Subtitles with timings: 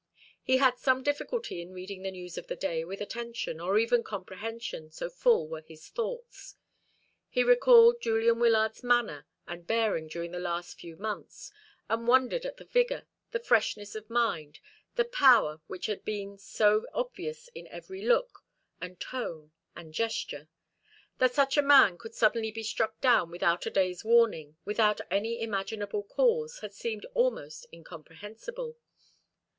[0.41, 4.01] He had some difficulty in reading the news of the day with attention, or even
[4.03, 6.55] comprehension, so full were his thoughts.
[7.29, 11.51] He recalled Julian Wyllard's manner and bearing during the last few months,
[11.87, 14.59] and wondered at the vigour, the freshness of mind,
[14.95, 18.43] the power which had been so obvious in every look,
[18.81, 20.49] and tone, and gesture.
[21.19, 25.39] That such a man could suddenly be struck down without a day's warning, without any
[25.39, 28.77] imaginable cause, had seemed almost incomprehensible.